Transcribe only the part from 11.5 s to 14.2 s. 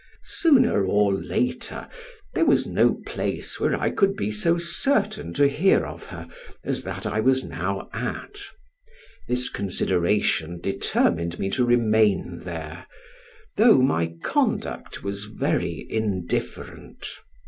to remain there, though my